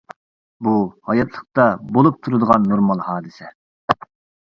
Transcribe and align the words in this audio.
بۇ، 0.67 0.73
ھاياتلىقتا 1.09 1.67
بولۇپ 1.99 2.19
تۇرىدىغان 2.25 2.69
نورمال 2.75 3.07
ھادىسە. 3.13 3.55